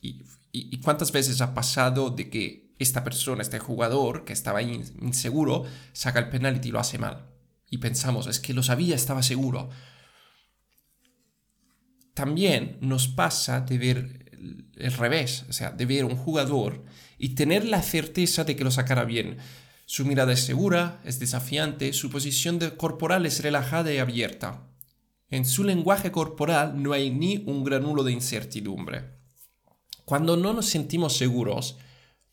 Y, 0.00 0.78
cuántas 0.82 1.10
veces 1.10 1.40
ha 1.40 1.52
pasado 1.52 2.10
de 2.10 2.30
que 2.30 2.76
esta 2.78 3.02
persona, 3.02 3.42
este 3.42 3.58
jugador 3.58 4.24
que 4.24 4.32
estaba 4.32 4.62
inseguro, 4.62 5.64
saca 5.92 6.20
el 6.20 6.28
penalti 6.28 6.68
y 6.68 6.70
lo 6.70 6.78
hace 6.78 6.98
mal? 6.98 7.26
Y 7.68 7.78
pensamos, 7.78 8.28
es 8.28 8.38
que 8.38 8.54
lo 8.54 8.62
sabía, 8.62 8.94
estaba 8.94 9.24
seguro. 9.24 9.68
También 12.14 12.78
nos 12.82 13.08
pasa 13.08 13.62
de 13.62 13.78
ver 13.78 14.30
el 14.76 14.92
revés, 14.92 15.44
o 15.48 15.52
sea, 15.52 15.72
de 15.72 15.86
ver 15.86 16.04
un 16.04 16.14
jugador 16.14 16.84
y 17.18 17.30
tener 17.30 17.64
la 17.64 17.82
certeza 17.82 18.44
de 18.44 18.54
que 18.54 18.62
lo 18.62 18.70
sacará 18.70 19.02
bien. 19.02 19.38
Su 19.90 20.04
mirada 20.04 20.34
es 20.34 20.40
segura, 20.40 21.00
es 21.06 21.18
desafiante, 21.18 21.94
su 21.94 22.10
posición 22.10 22.58
corporal 22.76 23.24
es 23.24 23.42
relajada 23.42 23.90
y 23.90 23.96
abierta. 23.96 24.68
En 25.30 25.46
su 25.46 25.64
lenguaje 25.64 26.12
corporal 26.12 26.82
no 26.82 26.92
hay 26.92 27.08
ni 27.08 27.42
un 27.46 27.64
granulo 27.64 28.04
de 28.04 28.12
incertidumbre. 28.12 29.06
Cuando 30.04 30.36
no 30.36 30.52
nos 30.52 30.66
sentimos 30.66 31.16
seguros, 31.16 31.78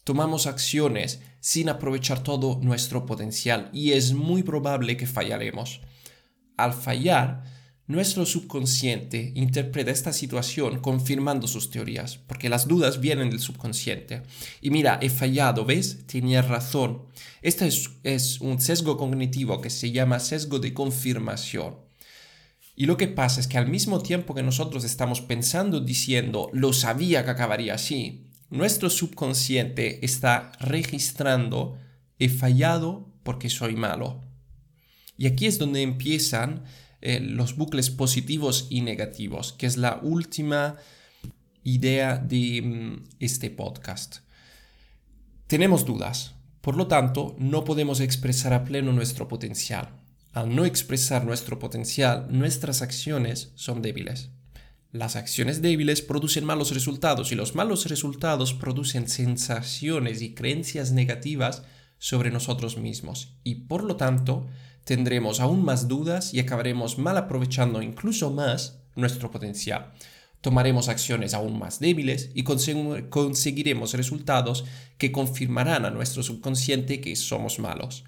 tomamos 0.04 0.48
acciones 0.48 1.22
sin 1.40 1.70
aprovechar 1.70 2.24
todo 2.24 2.60
nuestro 2.62 3.06
potencial 3.06 3.70
y 3.72 3.94
es 3.94 4.12
muy 4.12 4.44
probable 4.44 4.98
que 4.98 5.08
fallaremos. 5.08 5.80
Al 6.58 6.74
fallar, 6.74 7.46
nuestro 7.88 8.26
subconsciente 8.26 9.32
interpreta 9.36 9.92
esta 9.92 10.12
situación 10.12 10.80
confirmando 10.80 11.48
sus 11.48 11.70
teorías, 11.70 12.18
porque 12.18 12.50
las 12.50 12.68
dudas 12.68 13.00
vienen 13.00 13.30
del 13.30 13.40
subconsciente. 13.40 14.24
Y 14.60 14.72
mira, 14.72 14.98
he 15.02 15.10
fallado, 15.10 15.66
¿ves? 15.66 16.06
Tenía 16.08 16.42
razón. 16.42 17.04
Este 17.42 17.68
es, 17.68 17.92
es 18.04 18.42
un 18.42 18.60
sesgo 18.60 18.98
cognitivo 18.98 19.62
que 19.62 19.70
se 19.70 19.92
llama 19.92 20.20
sesgo 20.20 20.58
de 20.58 20.74
confirmación. 20.74 21.76
Y 22.76 22.88
lo 22.88 22.98
que 22.98 23.08
pasa 23.08 23.40
es 23.40 23.48
que 23.48 23.58
al 23.58 23.70
mismo 23.70 24.02
tiempo 24.02 24.34
que 24.34 24.44
nosotros 24.44 24.84
estamos 24.84 25.22
pensando, 25.22 25.80
diciendo, 25.80 26.50
lo 26.54 26.74
sabía 26.74 27.24
que 27.24 27.32
acabaría 27.32 27.76
así, 27.76 28.26
nuestro 28.50 28.90
subconsciente 28.90 30.04
está 30.04 30.52
registrando, 30.60 31.78
he 32.20 32.30
fallado 32.30 33.14
porque 33.24 33.50
soy 33.50 33.76
malo. 33.76 34.22
Y 35.18 35.28
aquí 35.28 35.46
es 35.46 35.58
donde 35.58 35.82
empiezan 35.82 36.64
eh, 37.06 37.20
los 37.20 37.56
bucles 37.56 37.92
positivos 37.92 38.66
y 38.72 38.82
negativos, 38.82 39.54
que 39.54 39.68
es 39.68 39.78
la 39.78 40.00
última 40.02 40.78
idea 41.64 42.18
de 42.18 42.64
mm, 42.64 43.04
este 43.20 43.52
podcast. 43.52 44.22
Tenemos 45.46 45.86
dudas, 45.86 46.34
por 46.62 46.76
lo 46.76 46.88
tanto, 46.88 47.36
no 47.38 47.64
podemos 47.64 48.00
expresar 48.00 48.54
a 48.54 48.64
pleno 48.64 48.92
nuestro 48.92 49.28
potencial. 49.28 49.90
Al 50.34 50.56
no 50.56 50.66
expresar 50.66 51.26
nuestro 51.26 51.60
potencial, 51.60 52.26
nuestras 52.32 52.82
acciones 52.82 53.52
son 53.54 53.84
débiles. 53.84 54.32
Las 54.92 55.16
acciones 55.16 55.62
débiles 55.62 56.02
producen 56.02 56.44
malos 56.44 56.74
resultados 56.74 57.32
y 57.32 57.36
los 57.36 57.54
malos 57.54 57.86
resultados 57.86 58.56
producen 58.56 59.08
sensaciones 59.08 60.24
y 60.24 60.34
creencias 60.34 60.92
negativas 60.92 61.62
sobre 62.00 62.32
nosotros 62.32 62.78
mismos 62.78 63.38
y 63.44 63.56
por 63.68 63.84
lo 63.84 63.96
tanto 63.96 64.48
tendremos 64.86 65.42
aún 65.42 65.66
más 65.66 65.90
dudas 65.90 66.34
y 66.34 66.40
acabaremos 66.40 66.98
mal 66.98 67.18
aprovechando 67.18 67.82
incluso 67.82 68.32
más 68.32 68.80
nuestro 68.96 69.30
potencial. 69.30 69.92
Tomaremos 70.40 70.90
acciones 70.90 71.34
aún 71.34 71.58
más 71.58 71.80
débiles 71.80 72.30
y 72.36 72.44
conseguiremos 72.44 73.94
resultados 73.94 74.64
que 74.98 75.12
confirmarán 75.12 75.86
a 75.86 75.90
nuestro 75.90 76.22
subconsciente 76.22 77.02
que 77.02 77.16
somos 77.16 77.58
malos. 77.60 78.06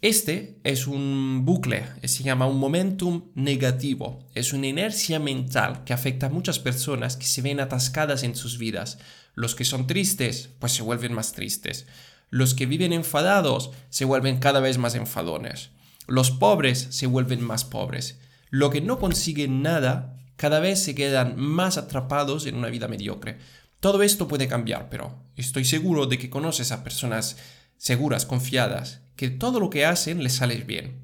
Este 0.00 0.58
es 0.64 0.86
un 0.86 1.44
bucle, 1.46 1.86
se 2.02 2.24
llama 2.24 2.46
un 2.46 2.58
momentum 2.58 3.30
negativo. 3.34 4.28
Es 4.34 4.52
una 4.52 4.66
inercia 4.66 5.18
mental 5.18 5.84
que 5.84 5.94
afecta 5.94 6.26
a 6.26 6.30
muchas 6.30 6.58
personas 6.58 7.16
que 7.16 7.24
se 7.24 7.40
ven 7.40 7.60
atascadas 7.60 8.22
en 8.22 8.34
sus 8.34 8.58
vidas. 8.58 8.98
Los 9.34 9.54
que 9.54 9.64
son 9.64 9.86
tristes, 9.86 10.50
pues 10.58 10.72
se 10.72 10.82
vuelven 10.82 11.14
más 11.14 11.32
tristes. 11.32 11.86
Los 12.30 12.52
que 12.52 12.66
viven 12.66 12.92
enfadados 12.92 13.70
se 13.90 14.04
vuelven 14.04 14.40
cada 14.40 14.60
vez 14.60 14.76
más 14.76 14.94
enfadones. 14.94 15.70
Los 16.06 16.30
pobres 16.30 16.88
se 16.90 17.06
vuelven 17.06 17.42
más 17.42 17.64
pobres. 17.64 18.18
Los 18.50 18.70
que 18.70 18.80
no 18.80 18.98
consiguen 18.98 19.62
nada 19.62 20.16
cada 20.36 20.60
vez 20.60 20.82
se 20.82 20.94
quedan 20.94 21.38
más 21.38 21.78
atrapados 21.78 22.46
en 22.46 22.56
una 22.56 22.68
vida 22.68 22.88
mediocre. 22.88 23.38
Todo 23.80 24.02
esto 24.02 24.28
puede 24.28 24.48
cambiar, 24.48 24.88
pero 24.88 25.22
estoy 25.36 25.64
seguro 25.64 26.06
de 26.06 26.18
que 26.18 26.30
conoces 26.30 26.72
a 26.72 26.82
personas 26.82 27.36
seguras, 27.76 28.26
confiadas, 28.26 29.02
que 29.16 29.30
todo 29.30 29.60
lo 29.60 29.70
que 29.70 29.84
hacen 29.84 30.22
les 30.22 30.34
sale 30.34 30.56
bien. 30.56 31.02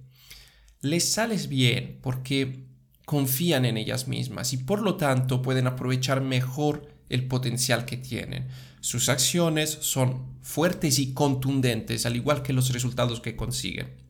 Les 0.81 1.13
sales 1.13 1.49
bien 1.49 1.99
porque 2.03 2.67
confían 3.05 3.65
en 3.65 3.77
ellas 3.77 4.09
mismas 4.09 4.53
y 4.53 4.57
por 4.59 4.83
lo 4.83 4.97
tanto 4.97 5.43
pueden 5.43 5.67
aprovechar 5.67 6.21
mejor 6.21 6.89
el 7.09 7.27
potencial 7.27 7.85
que 7.85 7.97
tienen. 7.97 8.49
Sus 8.81 9.09
acciones 9.09 9.71
son 9.81 10.39
fuertes 10.41 10.99
y 10.99 11.13
contundentes, 11.13 12.07
al 12.07 12.17
igual 12.17 12.43
que 12.43 12.53
los 12.53 12.73
resultados 12.73 13.21
que 13.21 13.37
consiguen. 13.37 14.10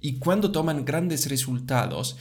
Y 0.00 0.18
cuando 0.18 0.50
toman 0.52 0.84
grandes 0.84 1.28
resultados, 1.28 2.16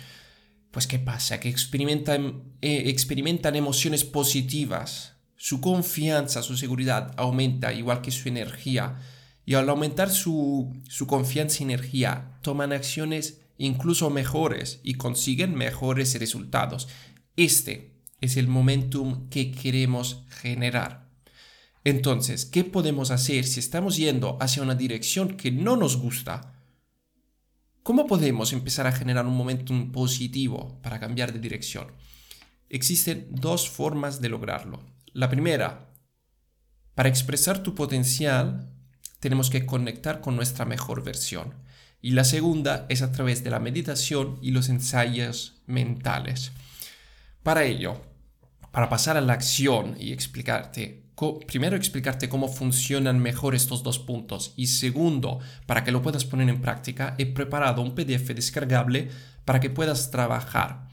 pues 0.72 0.88
¿qué 0.88 1.00
pasa? 1.00 1.40
Que 1.40 1.50
experimentan, 1.50 2.44
eh, 2.62 2.84
experimentan 2.88 3.56
emociones 3.56 4.04
positivas. 4.04 5.14
Su 5.36 5.62
confianza, 5.62 6.42
su 6.42 6.58
seguridad 6.58 7.14
aumenta, 7.18 7.74
igual 7.74 8.02
que 8.02 8.12
su 8.12 8.28
energía. 8.28 8.98
Y 9.46 9.54
al 9.54 9.70
aumentar 9.70 10.10
su, 10.10 10.76
su 10.90 11.08
confianza 11.08 11.58
y 11.60 11.64
energía, 11.64 12.38
toman 12.42 12.74
acciones 12.74 13.42
incluso 13.58 14.10
mejores 14.10 14.80
y 14.84 14.96
consiguen 14.96 15.56
mejores 15.56 16.20
resultados. 16.20 16.88
Este 17.36 17.94
es 18.22 18.38
el 18.38 18.48
momentum 18.48 19.30
que 19.30 19.52
queremos 19.52 20.24
generar. 20.30 21.08
Entonces, 21.84 22.46
¿qué 22.46 22.64
podemos 22.64 23.12
hacer 23.12 23.46
si 23.46 23.60
estamos 23.60 23.96
yendo 23.96 24.38
hacia 24.42 24.64
una 24.64 24.76
dirección 24.76 25.38
que 25.38 25.52
no 25.52 25.78
nos 25.78 25.98
gusta? 25.98 26.57
¿Cómo 27.88 28.06
podemos 28.06 28.52
empezar 28.52 28.86
a 28.86 28.92
generar 28.92 29.26
un 29.26 29.38
momentum 29.38 29.94
positivo 29.94 30.78
para 30.84 31.00
cambiar 31.00 31.32
de 31.32 31.40
dirección? 31.40 31.88
Existen 32.68 33.30
dos 33.30 33.70
formas 33.70 34.20
de 34.20 34.28
lograrlo. 34.28 34.82
La 35.14 35.30
primera, 35.30 35.88
para 36.96 37.08
expresar 37.08 37.64
tu 37.64 37.76
potencial, 37.76 38.74
tenemos 39.22 39.50
que 39.50 39.66
conectar 39.66 40.20
con 40.20 40.36
nuestra 40.36 40.66
mejor 40.66 41.02
versión. 41.02 41.54
Y 42.02 42.12
la 42.12 42.26
segunda 42.26 42.88
es 42.90 43.02
a 43.02 43.14
través 43.14 43.46
de 43.46 43.52
la 43.52 43.60
meditación 43.60 44.38
y 44.42 44.52
los 44.52 44.68
ensayos 44.68 45.62
mentales. 45.66 46.52
Para 47.42 47.64
ello, 47.64 48.02
para 48.72 48.90
pasar 48.90 49.16
a 49.16 49.22
la 49.22 49.32
acción 49.32 49.96
y 49.98 50.12
explicarte 50.12 51.07
primero 51.48 51.76
explicarte 51.76 52.30
cómo 52.30 52.48
funcionan 52.48 53.20
mejor 53.20 53.56
estos 53.56 53.82
dos 53.82 53.98
puntos 53.98 54.54
y 54.56 54.68
segundo, 54.68 55.40
para 55.66 55.84
que 55.84 55.92
lo 55.92 56.02
puedas 56.02 56.26
poner 56.26 56.48
en 56.50 56.62
práctica, 56.62 57.16
he 57.18 57.26
preparado 57.26 57.82
un 57.82 57.96
PDF 57.96 58.36
descargable 58.36 59.10
para 59.44 59.60
que 59.60 59.72
puedas 59.72 60.12
trabajar. 60.12 60.88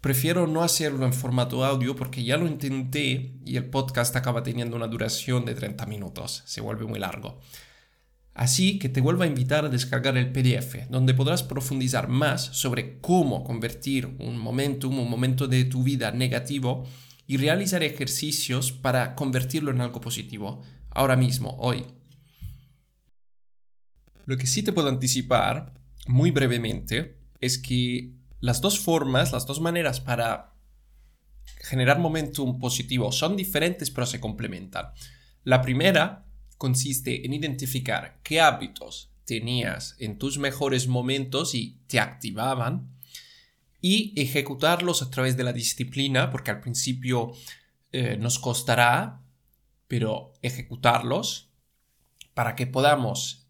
Prefiero 0.00 0.46
no 0.46 0.62
hacerlo 0.62 1.06
en 1.06 1.12
formato 1.12 1.64
audio 1.64 1.96
porque 1.96 2.24
ya 2.24 2.36
lo 2.36 2.46
intenté 2.46 3.34
y 3.44 3.56
el 3.56 3.66
podcast 3.66 4.14
acaba 4.16 4.42
teniendo 4.42 4.76
una 4.76 4.86
duración 4.86 5.44
de 5.44 5.54
30 5.54 5.86
minutos, 5.86 6.42
se 6.44 6.60
vuelve 6.60 6.84
muy 6.86 6.98
largo. 6.98 7.40
Así 8.34 8.78
que 8.78 8.88
te 8.88 9.00
vuelvo 9.00 9.22
a 9.22 9.26
invitar 9.26 9.64
a 9.64 9.68
descargar 9.68 10.16
el 10.16 10.30
PDF, 10.30 10.88
donde 10.88 11.14
podrás 11.14 11.42
profundizar 11.42 12.08
más 12.08 12.42
sobre 12.42 12.98
cómo 13.00 13.44
convertir 13.44 14.16
un 14.18 14.38
momentum, 14.38 14.98
un 14.98 15.10
momento 15.10 15.48
de 15.48 15.64
tu 15.64 15.82
vida 15.82 16.10
negativo, 16.12 16.86
y 17.30 17.36
realizar 17.36 17.84
ejercicios 17.84 18.72
para 18.72 19.14
convertirlo 19.14 19.70
en 19.70 19.80
algo 19.80 20.00
positivo, 20.00 20.64
ahora 20.90 21.14
mismo, 21.14 21.56
hoy. 21.60 21.86
Lo 24.26 24.36
que 24.36 24.48
sí 24.48 24.64
te 24.64 24.72
puedo 24.72 24.88
anticipar, 24.88 25.72
muy 26.08 26.32
brevemente, 26.32 27.20
es 27.40 27.58
que 27.58 28.14
las 28.40 28.60
dos 28.60 28.80
formas, 28.80 29.30
las 29.30 29.46
dos 29.46 29.60
maneras 29.60 30.00
para 30.00 30.56
generar 31.60 32.00
momentum 32.00 32.58
positivo 32.58 33.12
son 33.12 33.36
diferentes 33.36 33.92
pero 33.92 34.06
se 34.06 34.18
complementan. 34.18 34.86
La 35.44 35.62
primera 35.62 36.26
consiste 36.58 37.24
en 37.24 37.32
identificar 37.32 38.18
qué 38.24 38.40
hábitos 38.40 39.12
tenías 39.24 39.94
en 40.00 40.18
tus 40.18 40.38
mejores 40.38 40.88
momentos 40.88 41.54
y 41.54 41.78
te 41.86 42.00
activaban 42.00 42.90
y 43.80 44.12
ejecutarlos 44.20 45.02
a 45.02 45.10
través 45.10 45.36
de 45.36 45.44
la 45.44 45.52
disciplina, 45.52 46.30
porque 46.30 46.50
al 46.50 46.60
principio 46.60 47.32
eh, 47.92 48.16
nos 48.16 48.38
costará, 48.38 49.22
pero 49.88 50.32
ejecutarlos 50.42 51.50
para 52.34 52.54
que 52.54 52.66
podamos 52.66 53.46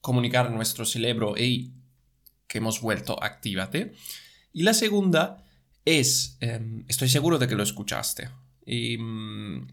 comunicar 0.00 0.46
a 0.46 0.50
nuestro 0.50 0.84
cerebro, 0.84 1.36
y 1.36 1.72
que 2.46 2.58
hemos 2.58 2.80
vuelto, 2.80 3.22
actívate. 3.22 3.92
Y 4.52 4.62
la 4.62 4.74
segunda 4.74 5.44
es, 5.84 6.38
em, 6.40 6.84
estoy 6.88 7.08
seguro 7.08 7.38
de 7.38 7.46
que 7.46 7.54
lo 7.54 7.62
escuchaste, 7.62 8.30
mm, 8.66 9.66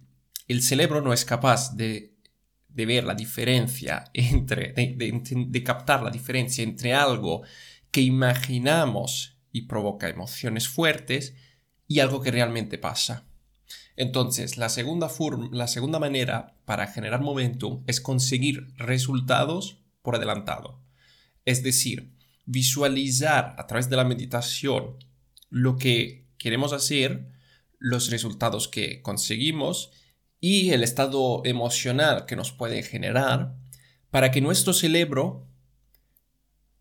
el 0.47 0.61
cerebro 0.61 1.01
no 1.01 1.13
es 1.13 1.25
capaz 1.25 1.75
de, 1.75 2.13
ver 2.69 3.05
la 3.05 3.15
diferencia 3.15 4.03
entre, 4.13 4.73
de 4.73 5.63
captar 5.63 6.03
la 6.03 6.11
diferencia 6.11 6.61
entre 6.61 6.93
algo 6.93 7.43
que 7.89 8.01
imaginamos 8.01 9.34
y 9.55 9.67
provoca 9.67 10.09
emociones 10.09 10.67
fuertes 10.67 11.33
y 11.87 12.01
algo 12.01 12.21
que 12.21 12.29
realmente 12.29 12.77
pasa. 12.77 13.25
Entonces, 13.95 14.57
la 14.57 14.67
segunda, 14.67 15.09
la 15.53 15.69
segunda 15.69 15.97
manera 15.97 16.57
para 16.65 16.87
generar 16.87 17.21
momentum 17.21 17.81
es 17.87 18.01
conseguir 18.01 18.67
resultados 18.75 19.77
por 20.01 20.17
adelantado. 20.17 20.83
Es 21.45 21.63
decir, 21.63 22.11
visualizar 22.45 23.55
a 23.57 23.65
través 23.65 23.89
de 23.89 23.95
la 23.95 24.03
meditación 24.03 24.97
lo 25.49 25.77
que 25.77 26.27
queremos 26.37 26.73
hacer, 26.73 27.31
los 27.79 28.09
resultados 28.09 28.67
que 28.67 29.01
conseguimos 29.01 29.91
y 30.41 30.71
el 30.71 30.83
estado 30.83 31.43
emocional 31.45 32.25
que 32.25 32.35
nos 32.35 32.51
puede 32.51 32.83
generar 32.83 33.55
para 34.11 34.31
que 34.31 34.41
nuestro 34.41 34.73
cerebro 34.73 35.47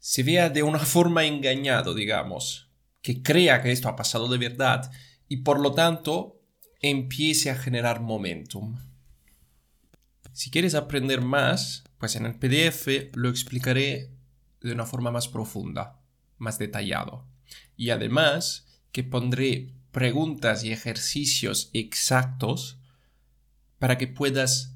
se 0.07 0.23
vea 0.23 0.51
de 0.51 0.63
una 0.63 0.81
forma 0.81 1.25
engañado, 1.25 1.95
digamos, 1.95 2.69
que 3.01 3.23
crea 3.23 3.63
que 3.63 3.73
esto 3.73 3.89
ha 3.89 3.97
pasado 3.97 4.29
de 4.29 4.37
verdad 4.37 4.93
y 5.29 5.39
por 5.39 5.59
lo 5.59 5.73
tanto 5.73 6.43
empiece 6.83 7.51
a 7.51 7.57
generar 7.57 8.03
momentum. 8.03 8.77
Si 10.35 10.51
quieres 10.51 10.75
aprender 10.75 11.23
más, 11.23 11.85
pues 11.97 12.17
en 12.17 12.27
el 12.27 12.35
PDF 12.35 13.15
lo 13.15 13.31
explicaré 13.31 14.11
de 14.61 14.73
una 14.73 14.85
forma 14.85 15.11
más 15.11 15.27
profunda, 15.27 16.03
más 16.37 16.59
detallado. 16.59 17.27
Y 17.75 17.89
además 17.89 18.67
que 18.93 19.05
pondré 19.05 19.73
preguntas 19.91 20.65
y 20.65 20.73
ejercicios 20.73 21.71
exactos 21.73 22.79
para 23.79 23.97
que 23.97 24.07
puedas 24.07 24.74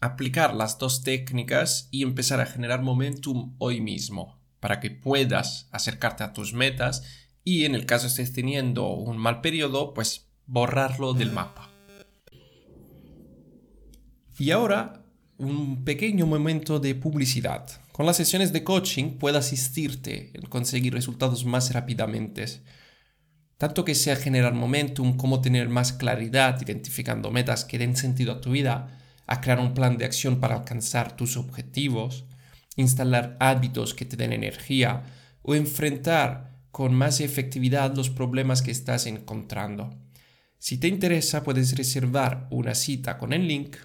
aplicar 0.00 0.54
las 0.54 0.78
dos 0.78 1.02
técnicas 1.02 1.88
y 1.90 2.02
empezar 2.02 2.40
a 2.40 2.46
generar 2.46 2.82
momentum 2.82 3.54
hoy 3.58 3.80
mismo, 3.80 4.40
para 4.58 4.80
que 4.80 4.90
puedas 4.90 5.68
acercarte 5.70 6.24
a 6.24 6.32
tus 6.32 6.52
metas 6.52 7.02
y 7.44 7.64
en 7.64 7.74
el 7.74 7.86
caso 7.86 8.06
estés 8.06 8.32
teniendo 8.32 8.88
un 8.88 9.18
mal 9.18 9.40
periodo, 9.40 9.94
pues 9.94 10.28
borrarlo 10.46 11.14
del 11.14 11.32
mapa. 11.32 11.70
Y 14.38 14.52
ahora, 14.52 15.04
un 15.36 15.84
pequeño 15.84 16.26
momento 16.26 16.80
de 16.80 16.94
publicidad. 16.94 17.68
Con 17.92 18.06
las 18.06 18.16
sesiones 18.16 18.52
de 18.52 18.64
coaching 18.64 19.18
puedo 19.18 19.38
asistirte 19.38 20.30
en 20.34 20.42
conseguir 20.42 20.94
resultados 20.94 21.44
más 21.44 21.72
rápidamente. 21.74 22.46
Tanto 23.58 23.84
que 23.84 23.94
sea 23.94 24.16
generar 24.16 24.54
momentum 24.54 25.16
como 25.18 25.42
tener 25.42 25.68
más 25.68 25.92
claridad 25.92 26.58
identificando 26.62 27.30
metas 27.30 27.66
que 27.66 27.78
den 27.78 27.96
sentido 27.96 28.32
a 28.32 28.40
tu 28.40 28.52
vida, 28.52 28.99
a 29.30 29.40
crear 29.40 29.60
un 29.60 29.74
plan 29.74 29.96
de 29.96 30.04
acción 30.04 30.40
para 30.40 30.56
alcanzar 30.56 31.16
tus 31.16 31.36
objetivos, 31.36 32.24
instalar 32.74 33.36
hábitos 33.38 33.94
que 33.94 34.04
te 34.04 34.16
den 34.16 34.32
energía 34.32 35.04
o 35.42 35.54
enfrentar 35.54 36.58
con 36.72 36.94
más 36.94 37.20
efectividad 37.20 37.94
los 37.94 38.10
problemas 38.10 38.60
que 38.60 38.72
estás 38.72 39.06
encontrando. 39.06 39.96
Si 40.58 40.78
te 40.78 40.88
interesa, 40.88 41.44
puedes 41.44 41.76
reservar 41.76 42.48
una 42.50 42.74
cita 42.74 43.18
con 43.18 43.32
el 43.32 43.46
link 43.46 43.76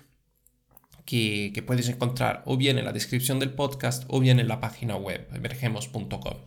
que, 1.05 1.51
que, 1.53 1.61
puedes 1.61 1.89
encontrar 1.89 2.41
o 2.47 2.57
bien 2.57 2.79
en 2.79 2.85
la 2.85 2.91
descripción 2.91 3.37
del 3.37 3.53
podcast 3.53 4.03
o 4.07 4.19
bien 4.19 4.39
en 4.39 4.47
la 4.47 4.59
página 4.59 4.95
web 4.95 5.27
emergemos.com. 5.31 6.37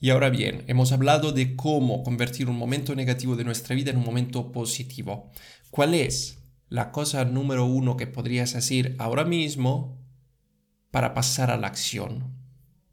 Y 0.00 0.08
ahora 0.08 0.30
bien, 0.30 0.64
hemos 0.68 0.92
hablado 0.92 1.32
de 1.32 1.54
cómo 1.54 2.02
convertir 2.02 2.48
un 2.48 2.56
momento 2.56 2.94
negativo 2.94 3.36
de 3.36 3.44
nuestra 3.44 3.76
vida 3.76 3.90
en 3.90 3.98
un 3.98 4.04
momento 4.04 4.52
positivo. 4.52 5.30
¿Cuál 5.70 5.92
es 5.94 6.38
la 6.68 6.92
cosa 6.92 7.24
número 7.24 7.64
uno 7.64 7.96
que 7.96 8.06
podrías 8.06 8.54
hacer 8.54 8.96
ahora 8.98 9.24
mismo 9.24 9.98
para 10.90 11.14
pasar 11.14 11.50
a 11.50 11.56
la 11.56 11.68
acción. 11.68 12.35